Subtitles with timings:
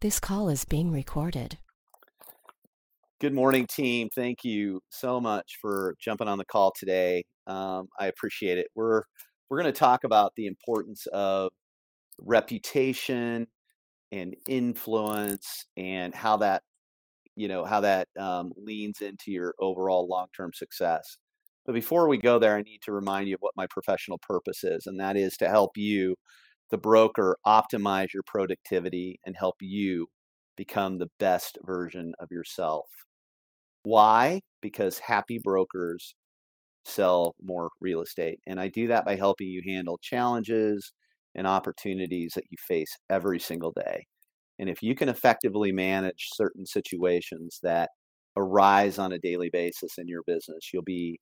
[0.00, 1.58] This call is being recorded.
[3.20, 4.08] Good morning, team.
[4.14, 7.24] Thank you so much for jumping on the call today.
[7.48, 8.68] Um, I appreciate it.
[8.76, 9.02] We're
[9.50, 11.50] we're going to talk about the importance of
[12.20, 13.48] reputation
[14.12, 16.62] and influence and how that
[17.34, 21.18] you know how that um, leans into your overall long-term success.
[21.66, 24.62] But before we go there, I need to remind you of what my professional purpose
[24.62, 26.14] is, and that is to help you
[26.70, 30.06] the broker optimize your productivity and help you
[30.56, 32.86] become the best version of yourself.
[33.84, 34.40] Why?
[34.60, 36.14] Because happy brokers
[36.84, 38.40] sell more real estate.
[38.46, 40.92] And I do that by helping you handle challenges
[41.34, 44.06] and opportunities that you face every single day.
[44.58, 47.90] And if you can effectively manage certain situations that
[48.36, 51.20] arise on a daily basis in your business, you'll be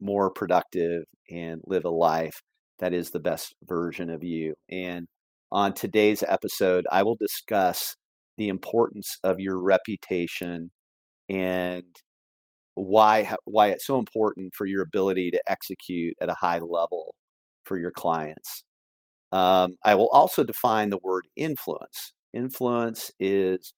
[0.00, 2.40] more productive and live a life
[2.78, 4.54] that is the best version of you.
[4.70, 5.06] And
[5.50, 7.96] on today's episode, I will discuss
[8.38, 10.70] the importance of your reputation
[11.28, 11.84] and
[12.74, 17.14] why why it's so important for your ability to execute at a high level
[17.64, 18.64] for your clients.
[19.32, 22.12] Um, I will also define the word influence.
[22.34, 23.74] Influence is,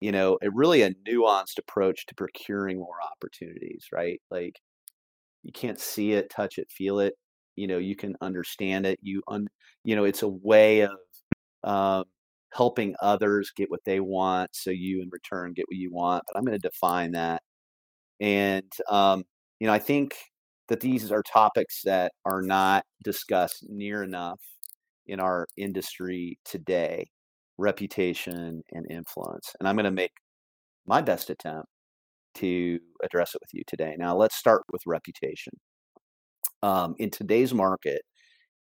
[0.00, 4.20] you know, a really a nuanced approach to procuring more opportunities, right?
[4.30, 4.60] Like
[5.42, 7.14] you can't see it, touch it, feel it,
[7.56, 9.48] you know you can understand it you un,
[9.84, 10.92] you know it's a way of
[11.64, 12.04] um,
[12.52, 16.38] helping others get what they want so you in return get what you want but
[16.38, 17.42] i'm going to define that.
[18.20, 19.24] And um,
[19.60, 20.16] you know i think
[20.68, 24.40] that these are topics that are not discussed near enough
[25.06, 27.08] in our industry today
[27.58, 30.12] reputation and influence and i'm going to make
[30.86, 31.68] my best attempt
[32.36, 33.96] to address it with you today.
[33.98, 35.54] Now let's start with reputation
[36.62, 38.02] um, in today's market,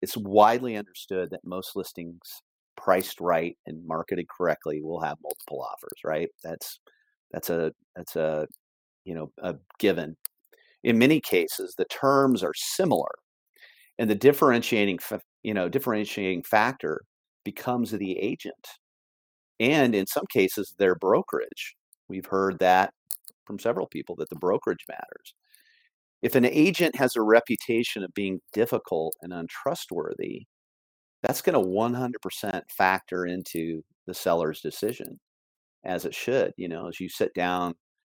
[0.03, 2.20] it's widely understood that most listings
[2.77, 5.98] priced right and marketed correctly will have multiple offers.
[6.05, 6.28] Right?
[6.42, 6.81] That's
[7.33, 8.47] that's a that's a
[9.05, 10.17] you know a given.
[10.83, 13.11] In many cases, the terms are similar,
[13.98, 14.98] and the differentiating
[15.42, 17.02] you know differentiating factor
[17.45, 18.68] becomes the agent,
[19.61, 21.74] and in some cases, their brokerage.
[22.08, 22.92] We've heard that
[23.47, 25.35] from several people that the brokerage matters.
[26.24, 30.46] If an agent has a reputation of being difficult and untrustworthy,
[31.23, 35.20] that's going to 100% factor into the seller's decision
[35.85, 36.52] as it should.
[36.57, 37.74] You know, as you sit down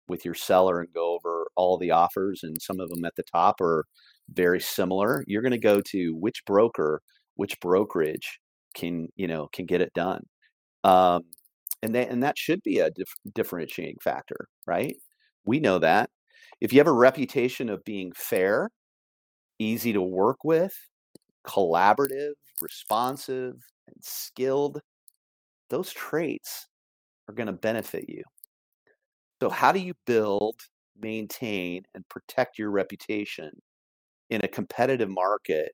[0.06, 3.25] with your seller and go over all the offers, and some of them at the
[3.32, 3.87] top are
[4.28, 7.00] very similar, you're going to go to which broker,
[7.36, 8.38] which brokerage
[8.76, 10.25] can, you know, can get it done.
[10.84, 11.22] Um,
[11.82, 14.94] and, that and that should be a dif- differentiating factor, right?
[15.47, 16.10] We know that
[16.64, 18.70] if you have a reputation of being fair,
[19.58, 20.75] easy to work with,
[21.47, 22.32] collaborative,
[22.62, 23.52] responsive,
[23.86, 24.80] and skilled,
[25.69, 26.66] those traits
[27.28, 28.22] are going to benefit you.
[29.42, 30.58] So, how do you build,
[30.98, 33.50] maintain, and protect your reputation
[34.30, 35.72] in a competitive market,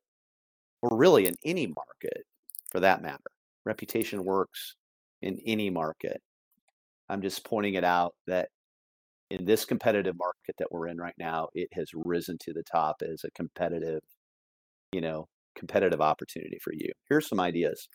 [0.83, 2.25] or really in any market
[2.73, 3.31] for that matter?
[3.65, 4.75] Reputation works
[5.23, 6.21] in any market.
[7.09, 8.49] I'm just pointing it out that
[9.31, 12.97] in this competitive market that we're in right now, it has risen to the top
[13.03, 14.03] as a competitive,
[14.93, 16.91] you know, competitive opportunity for you.
[17.09, 17.89] Here's some ideas.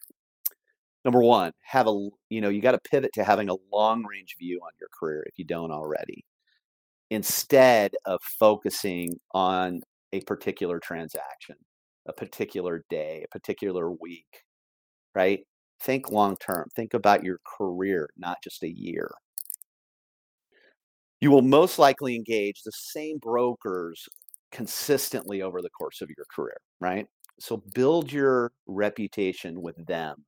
[1.03, 4.35] Number one, have a, you know, you got to pivot to having a long range
[4.39, 6.25] view on your career if you don't already,
[7.11, 9.81] instead of focusing on
[10.13, 11.57] a particular transaction,
[12.07, 14.43] a particular day, a particular week,
[15.13, 15.41] right?
[15.81, 16.69] Think long term.
[16.75, 19.11] Think about your career, not just a year
[21.25, 24.07] you will most likely engage the same brokers
[24.51, 27.07] consistently over the course of your career, right?
[27.39, 30.23] So build your reputation with them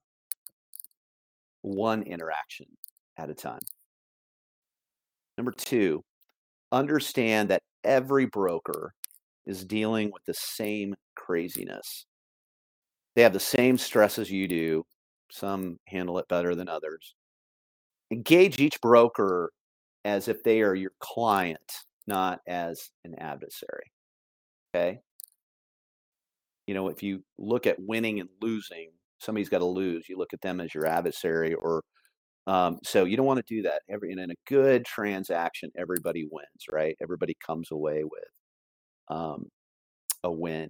[1.62, 2.66] one interaction
[3.16, 3.60] at a time.
[5.38, 6.04] Number two,
[6.72, 8.96] understand that every broker
[9.46, 12.08] is dealing with the same craziness.
[13.16, 14.84] They have the same stress as you do.
[15.30, 17.14] Some handle it better than others.
[18.10, 19.52] Engage each broker
[20.08, 21.60] as if they are your client,
[22.08, 23.92] not as an adversary.
[24.74, 25.00] Okay.
[26.66, 30.08] You know, if you look at winning and losing, somebody's got to lose.
[30.08, 31.84] You look at them as your adversary, or
[32.48, 33.82] um, so you don't want to do that.
[33.90, 36.96] Every and in a good transaction, everybody wins, right?
[37.02, 38.30] Everybody comes away with
[39.10, 39.50] um,
[40.24, 40.70] a win.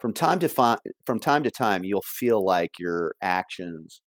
[0.00, 4.00] From time to fi- from time to time, you'll feel like your actions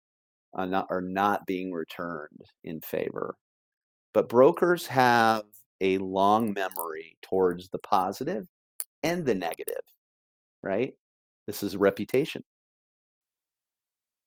[0.54, 3.36] are not, are not being returned in favor
[4.14, 5.44] but brokers have
[5.80, 8.46] a long memory towards the positive
[9.02, 9.82] and the negative,
[10.62, 10.94] right?
[11.46, 12.42] This is reputation.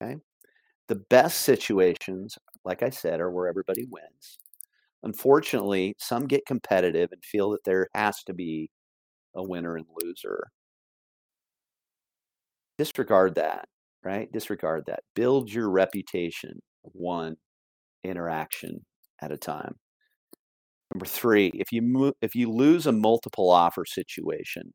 [0.02, 0.16] Okay.
[0.88, 4.38] The best situations, like I said, are where everybody wins.
[5.02, 8.70] Unfortunately, some get competitive and feel that there has to be
[9.34, 10.48] a winner and loser.
[12.78, 13.68] Disregard that,
[14.04, 14.30] right?
[14.32, 15.00] Disregard that.
[15.14, 17.36] Build your reputation one
[18.04, 18.84] interaction
[19.22, 19.76] at a time.
[20.92, 24.74] Number three, if you if you lose a multiple offer situation,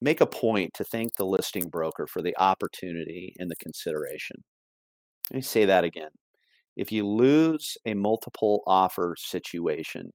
[0.00, 4.36] make a point to thank the listing broker for the opportunity and the consideration.
[5.30, 6.10] Let me say that again.
[6.76, 10.12] If you lose a multiple offer situation,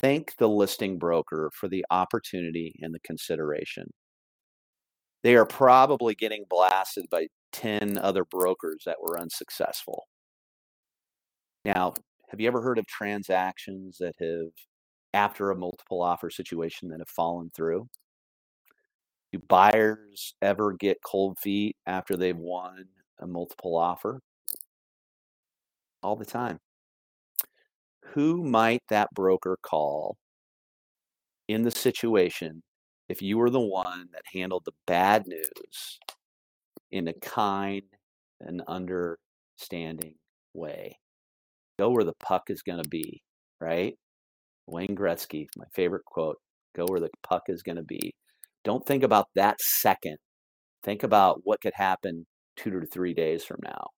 [0.00, 3.92] thank the listing broker for the opportunity and the consideration.
[5.22, 10.06] They are probably getting blasted by 10 other brokers that were unsuccessful.
[11.64, 11.94] Now,
[12.28, 14.50] have you ever heard of transactions that have,
[15.14, 17.88] after a multiple offer situation, that have fallen through?
[19.32, 22.86] Do buyers ever get cold feet after they've won
[23.18, 24.20] a multiple offer?
[26.02, 26.58] All the time.
[28.14, 30.16] Who might that broker call
[31.48, 32.62] in the situation
[33.08, 35.98] if you were the one that handled the bad news
[36.90, 37.84] in a kind
[38.40, 40.16] and understanding
[40.52, 40.98] way?
[41.82, 43.20] Go where the puck is going to be,
[43.60, 43.94] right?
[44.68, 46.36] Wayne Gretzky, my favorite quote
[46.76, 48.14] go where the puck is going to be.
[48.64, 50.16] Don't think about that second.
[50.84, 52.24] Think about what could happen
[52.56, 53.88] two to three days from now.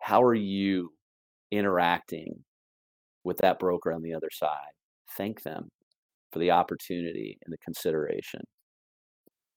[0.00, 0.90] How are you
[1.52, 2.42] interacting
[3.22, 4.72] with that broker on the other side?
[5.16, 5.68] Thank them
[6.32, 8.40] for the opportunity and the consideration.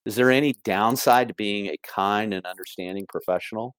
[0.06, 3.74] Is there any downside to being a kind and understanding professional?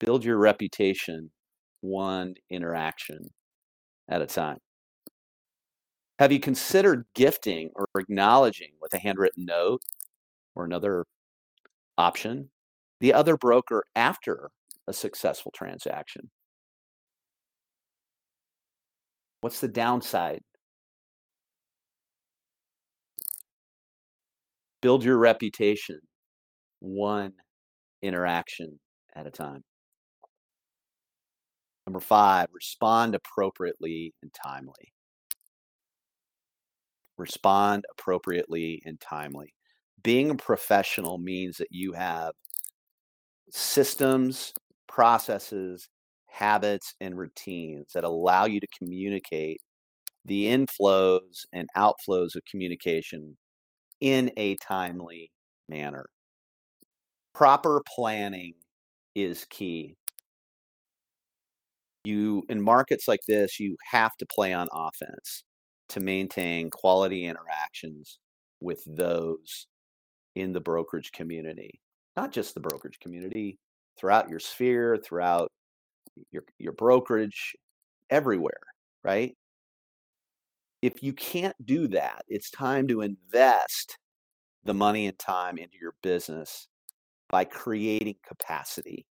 [0.00, 1.30] Build your reputation
[1.80, 3.28] one interaction
[4.08, 4.58] at a time.
[6.18, 9.82] Have you considered gifting or acknowledging with a handwritten note
[10.54, 11.04] or another
[11.98, 12.50] option
[13.00, 14.50] the other broker after
[14.86, 16.30] a successful transaction?
[19.42, 20.40] What's the downside?
[24.80, 26.00] Build your reputation
[26.80, 27.32] one
[28.02, 28.78] interaction
[29.14, 29.62] at a time.
[31.86, 34.92] Number five, respond appropriately and timely.
[37.16, 39.54] Respond appropriately and timely.
[40.02, 42.32] Being a professional means that you have
[43.50, 44.52] systems,
[44.88, 45.88] processes,
[46.26, 49.60] habits, and routines that allow you to communicate
[50.24, 53.36] the inflows and outflows of communication
[54.00, 55.30] in a timely
[55.68, 56.06] manner.
[57.32, 58.54] Proper planning
[59.14, 59.96] is key
[62.06, 65.44] you in markets like this you have to play on offense
[65.90, 68.18] to maintain quality interactions
[68.60, 69.66] with those
[70.34, 71.80] in the brokerage community
[72.16, 73.58] not just the brokerage community
[73.98, 75.50] throughout your sphere throughout
[76.32, 77.54] your your brokerage
[78.10, 78.60] everywhere
[79.04, 79.36] right?
[80.82, 83.98] If you can't do that it's time to invest
[84.64, 86.68] the money and time into your business
[87.30, 89.06] by creating capacity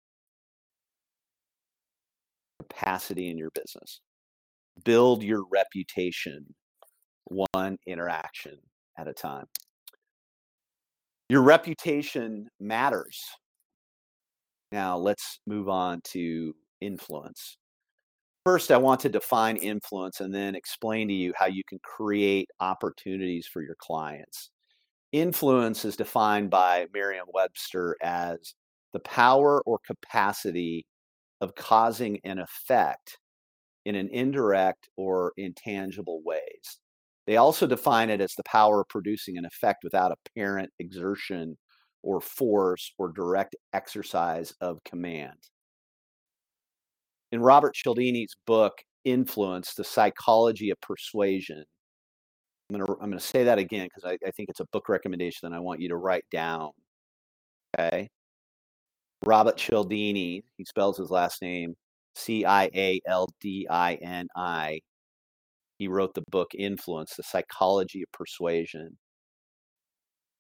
[2.60, 4.02] capacity in your business.
[4.84, 6.46] Build your reputation
[7.26, 8.58] one interaction
[8.98, 9.46] at a time.
[11.30, 13.24] Your reputation matters.
[14.72, 17.58] Now, let's move on to influence.
[18.46, 22.48] First, I want to define influence and then explain to you how you can create
[22.60, 24.52] opportunities for your clients.
[25.12, 28.54] Influence is defined by Merriam Webster as
[28.94, 30.86] the power or capacity
[31.42, 33.18] of causing an effect
[33.86, 36.80] in an indirect or intangible ways.
[37.28, 41.58] They also define it as the power of producing an effect without apparent exertion
[42.04, 45.38] or force or direct exercise of command.
[47.32, 48.74] In Robert Cialdini's book,
[49.04, 51.64] Influence The Psychology of Persuasion,
[52.70, 54.68] I'm going to, I'm going to say that again because I, I think it's a
[54.72, 56.72] book recommendation that I want you to write down.
[57.78, 58.10] Okay.
[59.24, 61.76] Robert Cialdini, he spells his last name
[62.16, 64.80] C I A L D I N I.
[65.78, 68.98] He wrote the book Influence, The Psychology of Persuasion.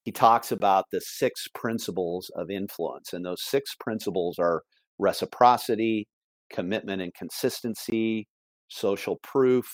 [0.03, 4.62] He talks about the six principles of influence, and those six principles are
[5.00, 6.08] reciprocity,
[6.51, 8.27] commitment and consistency,
[8.70, 9.65] social proof,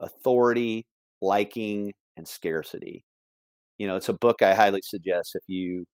[0.00, 0.86] authority,
[1.20, 3.04] liking, and scarcity.
[3.78, 5.84] You know, it's a book I highly suggest if you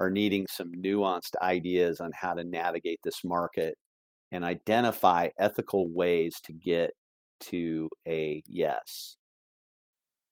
[0.00, 3.74] are needing some nuanced ideas on how to navigate this market
[4.32, 6.90] and identify ethical ways to get
[7.40, 9.16] to a yes.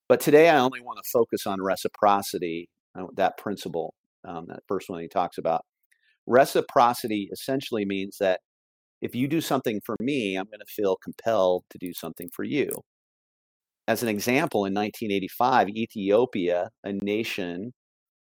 [0.07, 2.67] But today I only want to focus on reciprocity,
[2.99, 3.93] uh, that principle,
[4.27, 5.61] um, that first one he talks about.
[6.25, 8.39] Reciprocity essentially means that
[9.01, 12.43] if you do something for me, I'm going to feel compelled to do something for
[12.43, 12.69] you.
[13.87, 17.71] As an example, in 1985, Ethiopia, a nation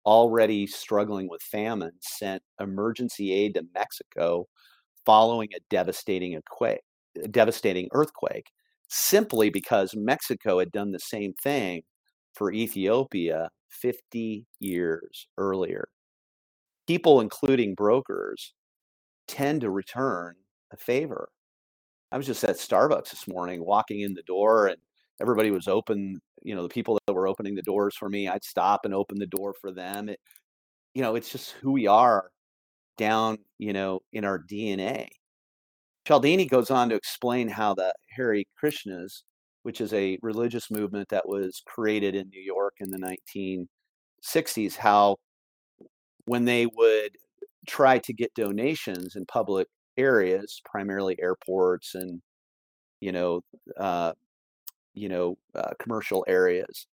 [0.06, 4.48] already struggling with famine, sent emergency aid to Mexico
[5.06, 8.52] following a devastating, a devastating earthquake,
[8.90, 11.84] simply because Mexico had done the same thing
[12.34, 15.88] for Ethiopia 50 years earlier.
[16.88, 18.54] People, including brokers,
[19.28, 20.36] tend to return
[20.72, 21.30] a favor.
[22.12, 24.78] I was just at Starbucks this morning, walking in the door, and
[25.22, 26.20] everybody was open.
[26.44, 29.18] You know, the people that were opening the doors for me, I'd stop and open
[29.20, 30.10] the door for them.
[30.10, 30.20] It,
[30.94, 32.30] you know, it's just who we are
[32.98, 35.08] down, you know, in our DNA.
[36.08, 39.24] Cialdini goes on to explain how the Hare Krishnas,
[39.64, 43.18] which is a religious movement that was created in New York in the
[44.26, 45.18] 1960s, how
[46.26, 47.12] when they would
[47.68, 49.68] try to get donations in public
[49.98, 52.22] areas, primarily airports and
[53.02, 53.42] you know,
[53.78, 54.14] uh,
[54.96, 56.88] you know, uh, commercial areas,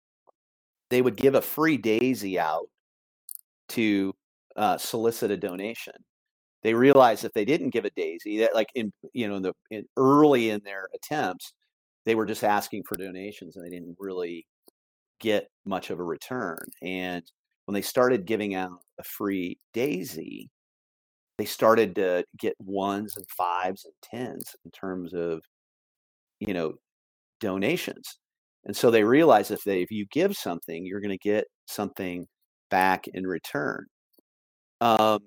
[0.90, 2.68] they would give a free daisy out
[3.70, 4.14] to
[4.56, 5.94] uh, solicit a donation.
[6.62, 9.84] They realized if they didn't give a daisy, that like in you know the in,
[9.96, 11.52] early in their attempts,
[12.06, 14.46] they were just asking for donations and they didn't really
[15.20, 16.58] get much of a return.
[16.82, 17.22] And
[17.66, 20.50] when they started giving out a free daisy,
[21.38, 25.42] they started to get ones and fives and tens in terms of
[26.40, 26.74] you know
[27.40, 28.18] donations
[28.64, 32.26] and so they realize if they if you give something you're going to get something
[32.70, 33.86] back in return
[34.80, 35.20] um,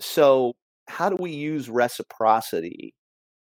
[0.00, 0.54] so
[0.88, 2.94] how do we use reciprocity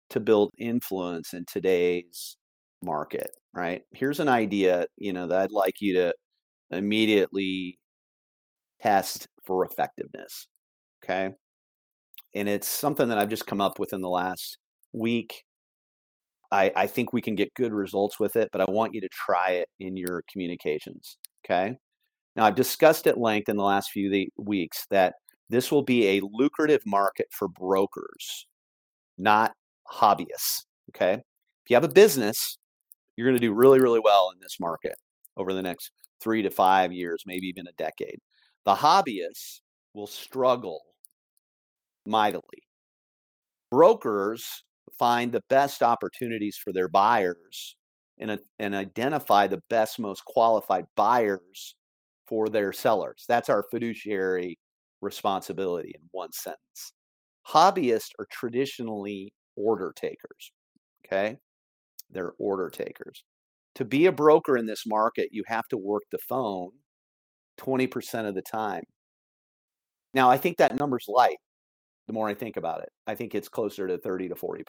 [0.09, 2.37] to build influence in today's
[2.83, 6.13] market right here's an idea you know that i'd like you to
[6.71, 7.77] immediately
[8.81, 10.47] test for effectiveness
[11.03, 11.33] okay
[12.35, 14.57] and it's something that I've just come up with in the last
[14.91, 15.43] week.
[16.53, 19.09] I, I think we can get good results with it, but I want you to
[19.09, 21.17] try it in your communications.
[21.43, 21.75] Okay.
[22.35, 25.15] Now, I've discussed at length in the last few weeks that
[25.49, 28.45] this will be a lucrative market for brokers,
[29.17, 29.53] not
[29.91, 30.65] hobbyists.
[30.91, 31.13] Okay.
[31.13, 32.59] If you have a business,
[33.15, 34.95] you're going to do really, really well in this market
[35.37, 35.89] over the next
[36.21, 38.19] three to five years, maybe even a decade.
[38.65, 39.61] The hobbyists
[39.95, 40.81] will struggle
[42.05, 42.43] mightily.
[43.71, 44.63] Brokers
[44.97, 47.75] find the best opportunities for their buyers
[48.19, 51.75] and, and identify the best, most qualified buyers
[52.27, 53.25] for their sellers.
[53.27, 54.57] That's our fiduciary
[55.01, 56.93] responsibility in one sentence.
[57.47, 60.51] Hobbyists are traditionally order takers.
[61.05, 61.37] Okay.
[62.09, 63.23] They're order takers.
[63.75, 66.71] To be a broker in this market, you have to work the phone
[67.59, 68.83] 20% of the time.
[70.13, 71.37] Now, I think that number's light
[72.07, 72.89] the more I think about it.
[73.07, 74.63] I think it's closer to 30 to 40%.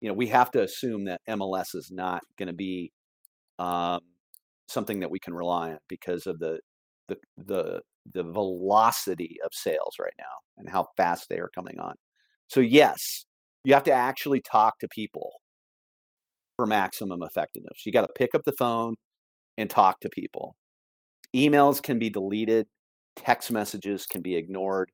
[0.00, 2.92] You know, we have to assume that MLS is not going to be
[3.58, 4.00] um,
[4.68, 6.60] something that we can rely on because of the,
[7.08, 7.80] the, the,
[8.12, 10.24] the velocity of sales right now
[10.58, 11.94] and how fast they are coming on.
[12.48, 13.24] So, yes,
[13.64, 15.32] you have to actually talk to people
[16.56, 17.84] for maximum effectiveness.
[17.84, 18.94] You got to pick up the phone
[19.56, 20.56] and talk to people.
[21.34, 22.66] Emails can be deleted,
[23.16, 24.90] text messages can be ignored.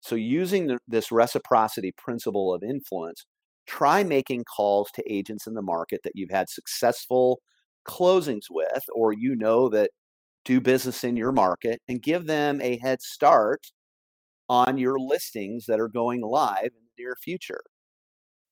[0.00, 3.26] So, using the, this reciprocity principle of influence,
[3.66, 7.40] try making calls to agents in the market that you've had successful
[7.86, 9.90] closings with, or you know that
[10.44, 13.60] do business in your market, and give them a head start
[14.48, 17.62] on your listings that are going live in the near future.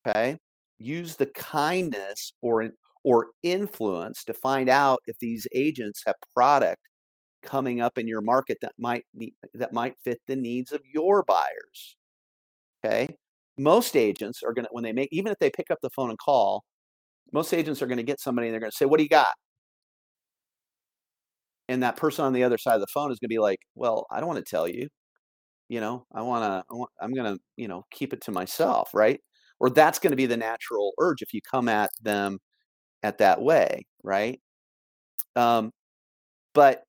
[0.07, 0.39] Okay.
[0.79, 2.71] Use the kindness or,
[3.05, 6.83] or influence to find out if these agents have product
[7.43, 11.23] coming up in your market that might be, that might fit the needs of your
[11.25, 11.97] buyers.
[12.85, 13.17] Okay?
[13.59, 16.11] Most agents are going to when they make even if they pick up the phone
[16.11, 16.65] and call,
[17.33, 19.09] most agents are going to get somebody and they're going to say, "What do you
[19.09, 19.35] got?"
[21.69, 23.61] And that person on the other side of the phone is going to be like,
[23.75, 24.89] "Well, I don't want to tell you.
[25.69, 29.21] You know, I want to I'm going to, you know, keep it to myself, right?"
[29.61, 32.39] Or that's going to be the natural urge if you come at them
[33.03, 34.41] at that way, right?
[35.37, 35.73] Um,
[36.55, 36.85] but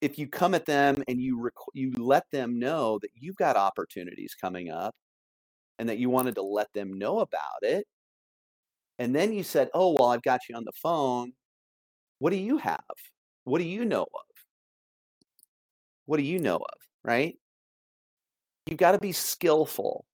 [0.00, 3.56] if you come at them and you rec- you let them know that you've got
[3.56, 4.94] opportunities coming up
[5.78, 7.86] and that you wanted to let them know about it
[8.98, 11.32] and then you said oh well i've got you on the phone
[12.22, 12.78] what do you have?
[13.42, 14.44] What do you know of?
[16.06, 17.34] What do you know of right?
[18.66, 20.04] You've got to be skillful.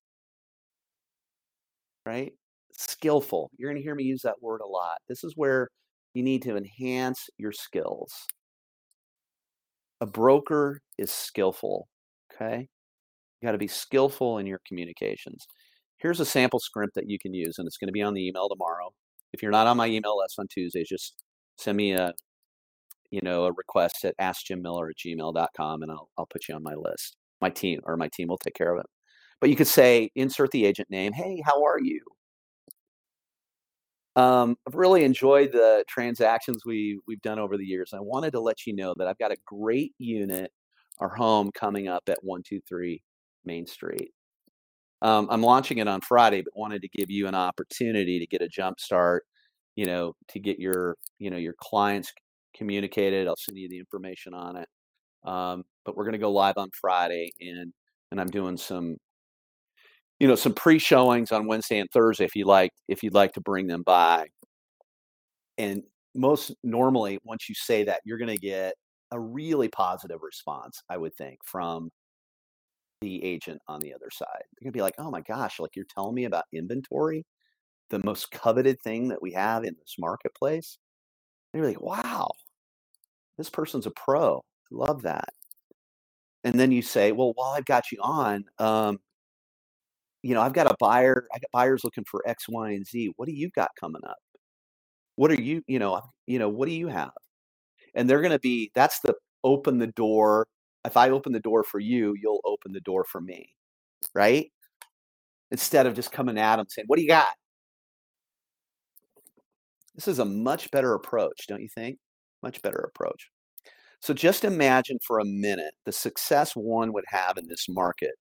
[2.03, 2.33] Right?
[2.73, 3.51] Skillful.
[3.59, 4.97] You're going to hear me use that word a lot.
[5.07, 5.67] This is where
[6.15, 8.25] you need to enhance your skills
[10.01, 11.87] a broker is skillful,
[12.33, 12.69] okay?
[13.41, 15.45] You got to be skillful in your communications.
[15.97, 18.27] Here's a sample script that you can use, and it's going to be on the
[18.27, 18.91] email tomorrow.
[19.33, 21.15] If you're not on my email list on Tuesdays, just
[21.57, 22.13] send me a
[23.11, 26.75] you know a request at askjimmiller at gmail.com and I'll, I'll put you on my
[26.75, 27.17] list.
[27.41, 28.85] My team or my team will take care of it.
[29.41, 31.13] But you could say, insert the agent name.
[31.13, 32.01] Hey, how are you?
[34.19, 37.93] Um, I've really enjoyed the transactions we we've done over the years.
[37.93, 40.51] I wanted to let you know that I've got a great unit
[40.97, 43.01] or home coming up at 123
[43.45, 44.11] Main Street.
[45.01, 48.41] Um, I'm launching it on Friday, but wanted to give you an opportunity to get
[48.41, 49.23] a jump start,
[49.77, 52.11] you know, to get your, you know, your clients
[52.53, 53.25] communicated.
[53.25, 54.67] I'll send you the information on it.
[55.23, 57.71] Um, but we're going to go live on Friday, and
[58.11, 58.97] and I'm doing some,
[60.19, 62.25] you know, some pre-showings on Wednesday and Thursday.
[62.25, 64.27] If you like, if you'd like to bring them by,
[65.57, 65.83] and
[66.15, 68.73] most normally, once you say that, you're going to get
[69.11, 70.81] a really positive response.
[70.89, 71.89] I would think from
[73.01, 74.27] the agent on the other side.
[74.33, 77.25] They're gonna be like, "Oh my gosh, like you're telling me about inventory,
[77.89, 80.77] the most coveted thing that we have in this marketplace."
[81.53, 82.29] You're like, "Wow,
[83.37, 84.37] this person's a pro.
[84.71, 85.33] I love that."
[86.43, 88.99] And then you say, "Well, while I've got you on, um,
[90.23, 91.27] you know, I've got a buyer.
[91.33, 93.13] I got buyers looking for X, Y, and Z.
[93.17, 94.17] What do you got coming up?
[95.15, 97.11] What are you, you know, you know, what do you have?"
[97.95, 98.71] And they're gonna be.
[98.75, 100.47] That's the open the door
[100.85, 103.53] if I open the door for you, you'll open the door for me,
[104.13, 104.51] right?
[105.51, 107.33] Instead of just coming at them saying, What do you got?
[109.95, 111.97] This is a much better approach, don't you think?
[112.41, 113.29] Much better approach.
[114.01, 118.13] So just imagine for a minute the success one would have in this market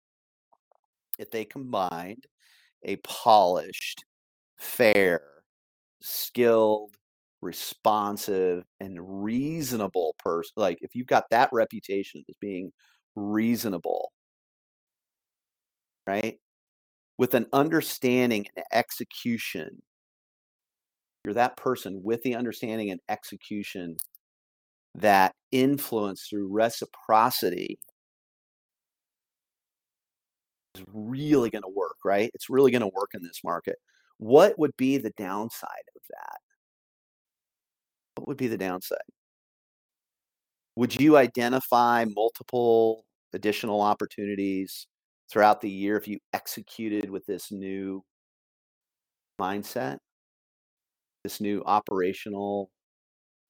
[1.19, 2.25] if they combined
[2.85, 4.05] a polished,
[4.59, 5.23] fair,
[6.03, 6.97] skilled,
[7.43, 12.73] responsive and reasonable person like if you've got that reputation as being
[13.17, 14.11] reasonable
[16.07, 16.39] right?
[17.19, 19.83] With an understanding and execution
[21.25, 23.97] you're that person with the understanding and execution
[24.95, 27.79] that influence through reciprocity
[30.75, 33.77] is really going to work right it's really going to work in this market
[34.19, 36.39] what would be the downside of that
[38.19, 38.99] what would be the downside?
[40.77, 44.87] Would you identify multiple additional opportunities
[45.31, 48.03] throughout the year if you executed with this new
[49.41, 49.99] mindset,
[51.23, 52.71] this new operational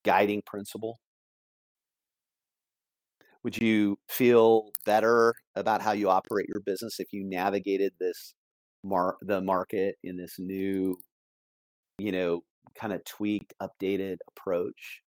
[0.04, 0.98] guiding principle?
[3.48, 8.34] Would you feel better about how you operate your business if you navigated this
[8.84, 10.98] mar- the market in this new,
[11.98, 12.42] you know,
[12.78, 15.00] kind of tweaked, updated approach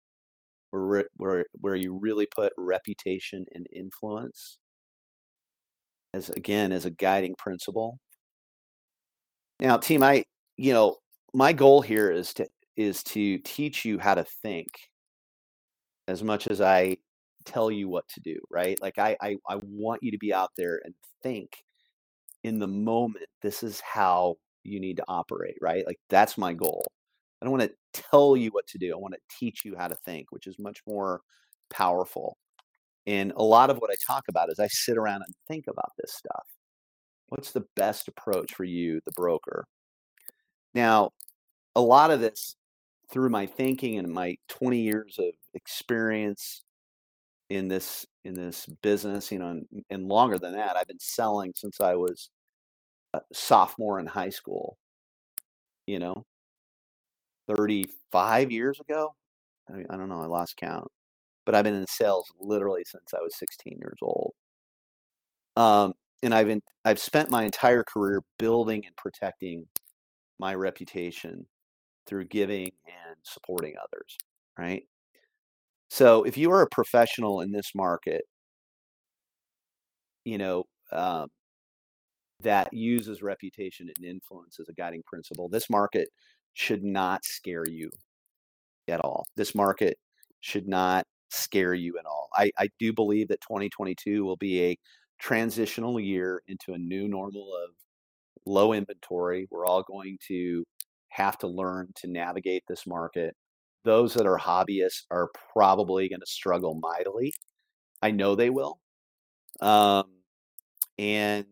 [0.72, 4.58] where where where you really put reputation and influence
[6.16, 8.00] as again as a guiding principle.
[9.60, 10.26] Now, team, I
[10.58, 10.98] you know
[11.32, 14.70] my goal here is to is to teach you how to think
[16.08, 16.98] as much as I
[17.46, 18.38] tell you what to do.
[18.50, 18.82] Right?
[18.82, 21.64] Like I I, I want you to be out there and think
[22.44, 23.26] in the moment.
[23.42, 25.56] This is how you need to operate.
[25.62, 25.86] Right?
[25.86, 26.86] Like that's my goal.
[27.42, 28.94] I don't want to tell you what to do.
[28.94, 31.22] I want to teach you how to think, which is much more
[31.72, 32.38] powerful.
[33.08, 35.92] And a lot of what I talk about is I sit around and think about
[35.98, 36.46] this stuff.
[37.30, 39.66] What's the best approach for you, the broker?
[40.76, 41.12] Now,
[41.76, 42.56] a lot of this
[43.12, 46.64] through my thinking and my 20 years of experience
[47.52, 51.52] in this in this business, you know, and, and longer than that, I've been selling
[51.56, 52.30] since I was
[53.34, 54.78] sophomore in high school.
[55.88, 56.26] You know,
[57.48, 59.14] 35 years ago.
[59.70, 60.88] I, mean, I don't know, I lost count.
[61.46, 64.34] But I've been in sales literally since I was 16 years old.
[65.58, 69.66] Um, and I've I've spent my entire career building and protecting
[70.40, 71.46] my reputation
[72.08, 74.18] through giving and supporting others,
[74.58, 74.84] right?
[75.92, 78.24] So if you are a professional in this market,
[80.24, 81.28] you know, um,
[82.40, 86.08] that uses reputation and influence as a guiding principle, this market
[86.54, 87.90] should not scare you
[88.88, 89.26] at all.
[89.36, 89.98] This market
[90.40, 92.30] should not scare you at all.
[92.34, 94.78] I, I do believe that 2022 will be a
[95.20, 97.72] transitional year into a new normal of
[98.46, 99.46] low inventory.
[99.52, 100.64] We're all going to
[101.10, 103.36] have to learn to navigate this market.
[103.84, 107.34] Those that are hobbyists are probably going to struggle mightily.
[108.02, 108.80] I know they will.
[109.62, 110.06] Um,
[111.00, 111.48] and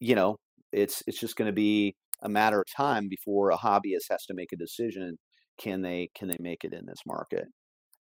[0.00, 0.36] you know,
[0.72, 4.34] it's it's just going to be a matter of time before a hobbyist has to
[4.34, 5.18] make a decision
[5.58, 7.46] can they can they make it in this market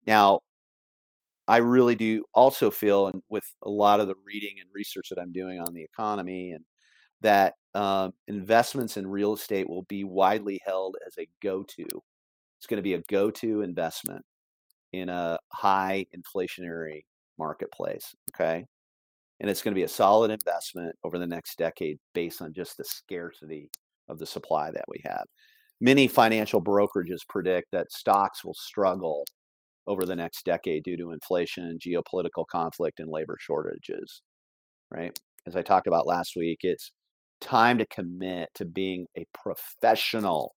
[0.08, 0.40] now
[1.48, 5.20] I really do also feel, and with a lot of the reading and research that
[5.20, 6.64] I'm doing on the economy, and
[7.22, 12.04] that um, investments in real estate will be widely held as a go-to.
[12.62, 14.24] It's going to be a go-to investment
[14.94, 17.02] in a high inflationary
[17.40, 18.14] marketplace.
[18.30, 18.64] Okay.
[19.40, 22.78] And it's going to be a solid investment over the next decade based on just
[22.78, 23.72] the scarcity
[24.10, 25.24] of the supply that we have.
[25.80, 29.26] Many financial brokerages predict that stocks will struggle
[29.88, 34.22] over the next decade due to inflation, geopolitical conflict, and labor shortages.
[34.92, 35.20] Right.
[35.48, 36.92] As I talked about last week, it's
[37.40, 40.54] time to commit to being a professional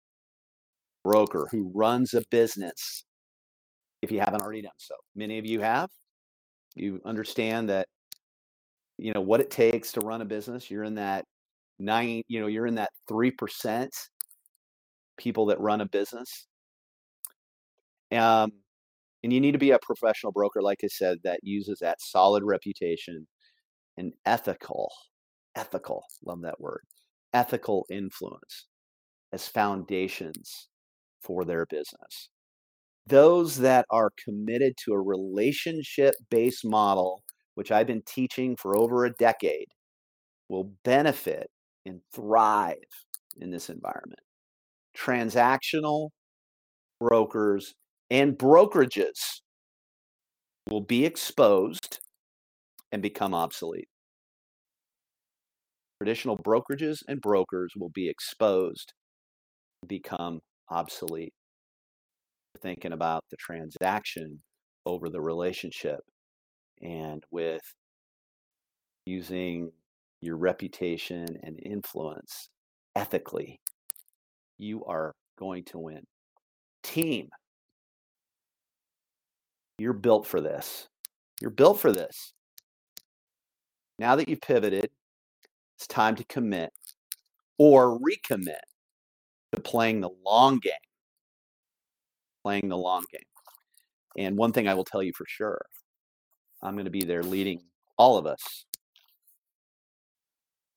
[1.04, 3.04] broker who runs a business
[4.02, 4.94] if you haven't already done so.
[5.14, 5.90] Many of you have.
[6.74, 7.86] You understand that
[8.98, 10.70] you know what it takes to run a business.
[10.70, 11.24] You're in that
[11.78, 13.88] nine, you know, you're in that 3%
[15.16, 16.46] people that run a business.
[18.12, 18.52] Um,
[19.22, 22.44] and you need to be a professional broker, like I said, that uses that solid
[22.44, 23.26] reputation
[23.96, 24.90] and ethical,
[25.56, 26.82] ethical, love that word,
[27.32, 28.66] ethical influence
[29.32, 30.68] as foundations
[31.24, 32.28] for their business.
[33.06, 37.22] Those that are committed to a relationship based model,
[37.54, 39.66] which I've been teaching for over a decade,
[40.48, 41.50] will benefit
[41.86, 42.76] and thrive
[43.38, 44.20] in this environment.
[44.96, 46.10] Transactional
[47.00, 47.74] brokers
[48.10, 49.40] and brokerages
[50.68, 51.98] will be exposed
[52.92, 53.88] and become obsolete.
[55.98, 58.92] Traditional brokerages and brokers will be exposed
[59.82, 61.32] and become obsolete.
[62.62, 64.40] Thinking about the transaction
[64.86, 66.00] over the relationship
[66.82, 67.62] and with
[69.06, 69.70] using
[70.20, 72.48] your reputation and influence
[72.94, 73.60] ethically,
[74.58, 76.02] you are going to win.
[76.82, 77.28] Team,
[79.78, 80.88] you're built for this.
[81.40, 82.32] You're built for this.
[83.98, 84.88] Now that you've pivoted,
[85.76, 86.70] it's time to commit
[87.58, 88.56] or recommit
[89.54, 90.72] to playing the long game.
[92.42, 93.22] Playing the long game.
[94.16, 95.64] And one thing I will tell you for sure
[96.62, 97.62] I'm going to be there leading
[97.98, 98.64] all of us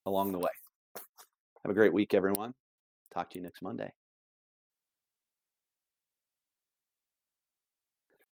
[0.05, 0.51] along the way.
[0.95, 2.53] Have a great week, everyone.
[3.13, 3.91] Talk to you next Monday.